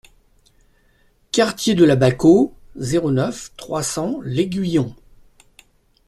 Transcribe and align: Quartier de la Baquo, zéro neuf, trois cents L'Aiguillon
Quartier 1.31 1.75
de 1.75 1.83
la 1.85 1.95
Baquo, 1.95 2.55
zéro 2.75 3.11
neuf, 3.11 3.51
trois 3.55 3.83
cents 3.83 4.19
L'Aiguillon 4.23 4.95